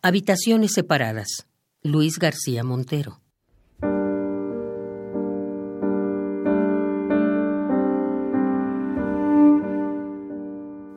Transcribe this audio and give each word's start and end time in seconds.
Habitaciones 0.00 0.74
separadas. 0.74 1.48
Luis 1.82 2.20
García 2.20 2.62
Montero. 2.62 3.18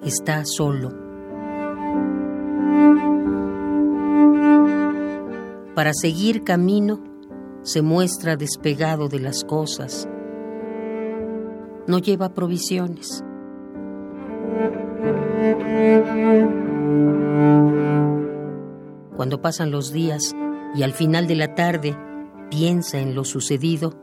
Está 0.03 0.43
solo. 0.45 0.91
Para 5.73 5.93
seguir 5.95 6.43
camino, 6.43 7.03
se 7.63 7.81
muestra 7.81 8.35
despegado 8.35 9.07
de 9.07 9.19
las 9.19 9.43
cosas. 9.43 10.07
No 11.87 11.97
lleva 11.97 12.35
provisiones. 12.35 13.23
Cuando 19.21 19.39
pasan 19.39 19.69
los 19.69 19.93
días 19.93 20.35
y 20.73 20.81
al 20.81 20.93
final 20.93 21.27
de 21.27 21.35
la 21.35 21.53
tarde 21.53 21.95
piensa 22.49 22.97
en 22.97 23.13
lo 23.13 23.23
sucedido, 23.23 23.93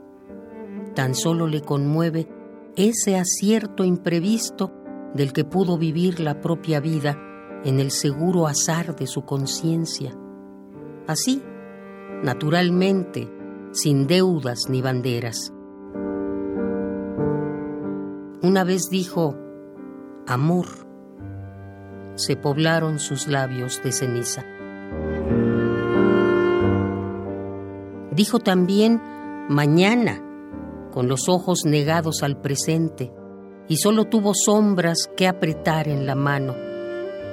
tan 0.95 1.17
solo 1.17 1.49
le 1.49 1.61
conmueve 1.61 2.29
ese 2.77 3.19
acierto 3.19 3.83
imprevisto 3.83 4.73
del 5.15 5.33
que 5.33 5.45
pudo 5.45 5.77
vivir 5.77 6.21
la 6.21 6.41
propia 6.41 6.79
vida 6.79 7.19
en 7.65 7.81
el 7.81 7.91
seguro 7.91 8.47
azar 8.47 8.95
de 8.95 9.09
su 9.09 9.25
conciencia. 9.25 10.17
Así, 11.09 11.43
naturalmente, 12.23 13.29
sin 13.73 14.07
deudas 14.07 14.69
ni 14.69 14.83
banderas. 14.83 15.53
Una 18.41 18.63
vez 18.63 18.83
dijo, 18.89 19.35
amor, 20.29 20.67
se 22.15 22.37
poblaron 22.37 23.01
sus 23.01 23.27
labios 23.27 23.83
de 23.83 23.91
ceniza. 23.91 24.45
Dijo 28.13 28.41
también 28.41 29.01
mañana, 29.49 30.21
con 30.93 31.09
los 31.09 31.29
ojos 31.29 31.65
negados 31.65 32.23
al 32.23 32.41
presente, 32.41 33.13
y 33.69 33.77
solo 33.77 34.07
tuvo 34.07 34.33
sombras 34.35 35.09
que 35.17 35.29
apretar 35.29 35.89
en 35.89 36.07
la 36.07 36.15
mano, 36.15 36.55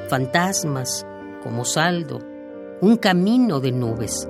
fantasmas 0.09 1.05
como 1.41 1.65
saldo, 1.65 2.19
un 2.81 2.97
camino 2.97 3.59
de 3.59 3.71
nubes. 3.71 4.29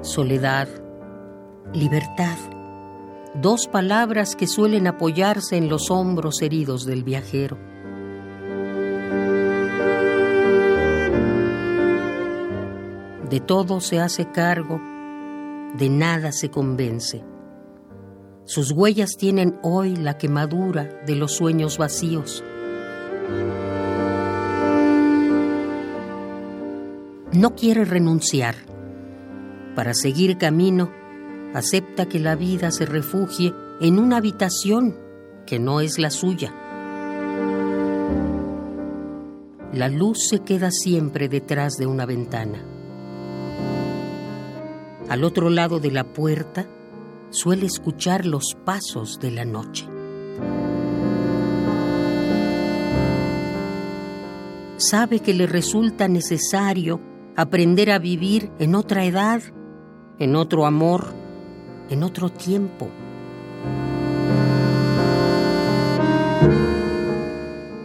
Soledad, 0.00 0.68
libertad, 1.74 2.38
dos 3.34 3.66
palabras 3.66 4.36
que 4.36 4.46
suelen 4.46 4.86
apoyarse 4.86 5.56
en 5.56 5.68
los 5.68 5.90
hombros 5.90 6.42
heridos 6.42 6.86
del 6.86 7.04
viajero. 7.04 7.58
De 13.32 13.40
todo 13.40 13.80
se 13.80 13.98
hace 13.98 14.30
cargo, 14.30 14.78
de 15.78 15.88
nada 15.88 16.32
se 16.32 16.50
convence. 16.50 17.24
Sus 18.44 18.72
huellas 18.72 19.16
tienen 19.16 19.58
hoy 19.62 19.96
la 19.96 20.18
quemadura 20.18 21.00
de 21.06 21.16
los 21.16 21.32
sueños 21.32 21.78
vacíos. 21.78 22.44
No 27.32 27.54
quiere 27.54 27.86
renunciar. 27.86 28.54
Para 29.74 29.94
seguir 29.94 30.36
camino, 30.36 30.92
acepta 31.54 32.04
que 32.04 32.20
la 32.20 32.36
vida 32.36 32.70
se 32.70 32.84
refugie 32.84 33.54
en 33.80 33.98
una 33.98 34.18
habitación 34.18 34.94
que 35.46 35.58
no 35.58 35.80
es 35.80 35.98
la 35.98 36.10
suya. 36.10 36.52
La 39.72 39.88
luz 39.88 40.28
se 40.28 40.40
queda 40.40 40.70
siempre 40.70 41.30
detrás 41.30 41.78
de 41.78 41.86
una 41.86 42.04
ventana. 42.04 42.62
Al 45.08 45.24
otro 45.24 45.50
lado 45.50 45.80
de 45.80 45.90
la 45.90 46.04
puerta 46.04 46.66
suele 47.30 47.66
escuchar 47.66 48.26
los 48.26 48.56
pasos 48.64 49.18
de 49.20 49.30
la 49.30 49.44
noche. 49.44 49.86
Sabe 54.76 55.20
que 55.20 55.32
le 55.32 55.46
resulta 55.46 56.08
necesario 56.08 57.00
aprender 57.36 57.90
a 57.90 57.98
vivir 57.98 58.50
en 58.58 58.74
otra 58.74 59.04
edad, 59.04 59.42
en 60.18 60.36
otro 60.36 60.66
amor, 60.66 61.14
en 61.88 62.02
otro 62.02 62.30
tiempo. 62.30 62.88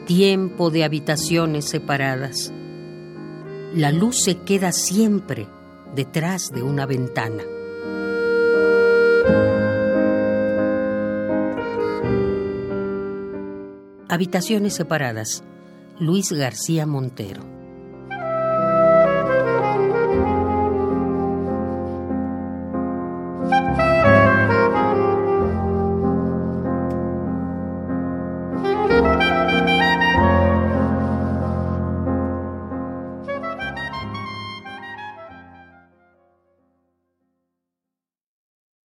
Tiempo 0.05 0.69
de 0.71 0.83
habitaciones 0.83 1.65
separadas. 1.65 2.51
La 3.73 3.91
luz 3.91 4.23
se 4.23 4.37
queda 4.39 4.71
siempre 4.71 5.47
detrás 5.95 6.51
de 6.51 6.63
una 6.63 6.85
ventana. 6.85 7.43
Habitaciones 14.09 14.73
separadas. 14.73 15.43
Luis 15.99 16.31
García 16.31 16.85
Montero. 16.85 17.56